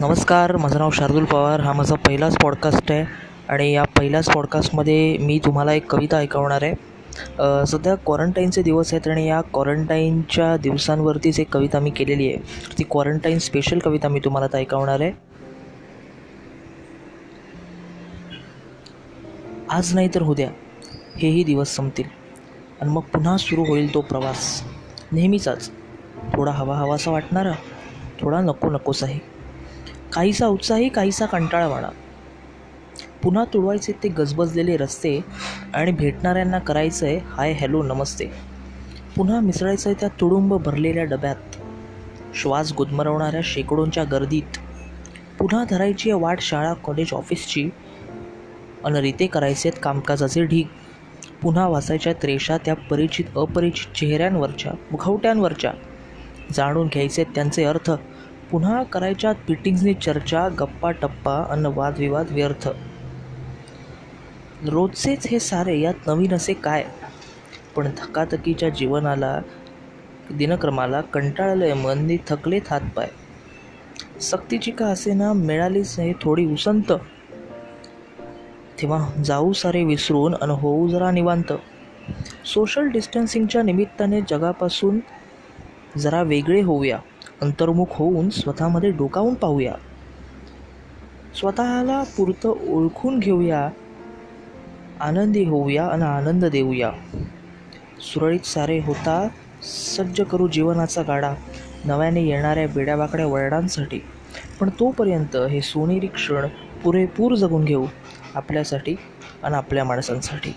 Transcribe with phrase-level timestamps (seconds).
[0.00, 1.60] नमस्कार माझं नाव शार्दुल पवार.
[1.60, 3.04] हा माझा पहिलाच पॉडकास्ट आहे
[3.48, 7.66] आणि या पहिल्याच पॉडकास्टमध्ये मी तुम्हाला एक कविता ऐकवणार आहे.
[7.66, 12.36] सध्या क्वारंटाईनचे दिवस आहेत आणि या क्वारंटाईनच्या दिवसांवरतीच एक कविता मी केलेली आहे.
[12.78, 15.12] ती क्वारंटाईन स्पेशल कविता मी तुम्हाला आता ऐकवणार आहे.
[19.70, 20.48] आज नाही तर उद्या
[21.18, 22.04] हेही दिवस संपतील.
[22.80, 24.62] आणि मग पुन्हा सुरू होईल तो प्रवास.
[25.12, 25.70] नेहमीचाच
[26.34, 27.52] थोडा हवा हवासा वाटणारा
[28.20, 29.18] थोडा नको नकोसाही.
[30.12, 31.88] काहीसा उत्साही काहीसा कंटाळवाणा
[33.22, 35.20] पुन्हा तुडवायचे ते गजबजलेले रस्ते
[35.74, 38.26] आणि भेटणाऱ्यांना करायचं आहे हाय हॅलो नमस्ते.
[39.16, 41.36] पुन्हा मिसळायचं आहे त्या तुडुंब भरलेल्या डब्यात.
[42.34, 44.58] श्वास गुदमरवणाऱ्या शेकडोंच्या गर्दीत.
[45.38, 47.70] पुन्हा धरायची आहे वाट शाळा कॉलेज ऑफिसची.
[48.84, 50.66] अन रिते करायचे आहेत कामकाजाचे ढीग.
[51.42, 55.72] पुन्हा वाचायच्या त्रेषा त्या परिचित अपरिचित चेहऱ्यांवरच्या मुखवट्यांवरच्या.
[56.52, 57.90] जाणून घ्यायचे त्यांचे अर्थ.
[58.50, 62.68] पुन्हा करायच्या फिटिंग्सनी चर्चा गप्पा टप्पा अन वादविवाद व्यर्थ.
[64.68, 66.84] रोजचेच हे सारे यात नवीन असे काय?
[67.76, 69.40] पण धकाधकीच्या जीवनाला
[70.30, 73.08] दिनक्रमाला कंटाळलंय मन नि थकलेत हातपाय.
[74.20, 76.92] सक्तीची का असे ना मिळालीच हे थोडी उसंत.
[78.82, 81.52] तेव्हा जाऊ सारे विसरून अन होऊ जरा निवांत.
[82.46, 85.00] सोशल डिस्टन्सिंगच्या निमित्ताने जगापासून
[85.98, 86.98] जरा वेगळे होऊया.
[87.42, 89.74] अंतर्मुख होऊन स्वतःमध्ये डोकावून पाहूया.
[91.34, 93.70] स्वतःला पुरतं ओळखून घेऊया
[95.00, 96.92] आनंदी होऊया आणि आनंद देऊया.
[98.00, 99.28] सुरळीत सारे होता
[99.62, 101.34] सज्ज करू जीवनाचा गाडा
[101.84, 104.00] नव्याने येणाऱ्या बेड्याबाकड्या वळणांसाठी.
[104.60, 106.46] पण तोपर्यंत हे सोनेरी क्षण
[106.84, 107.86] पुरेपूर जगून घेऊ
[108.34, 108.96] आपल्यासाठी
[109.42, 110.54] आणि आपल्या माणसांसाठी.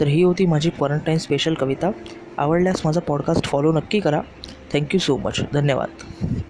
[0.00, 1.90] तर ही होती माझी क्वारंटाईन स्पेशल कविता.
[2.38, 4.20] आवडल्यास माझा पॉडकास्ट फॉलो नक्की करा.
[4.74, 5.44] Thank you so much.
[5.54, 6.47] धन्यवाद.